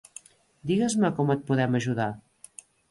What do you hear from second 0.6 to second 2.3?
Digues-me com et podem ajudar.